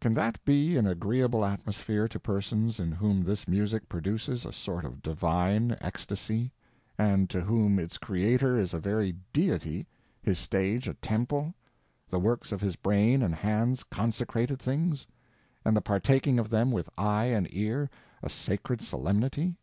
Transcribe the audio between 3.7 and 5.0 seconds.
produces a sort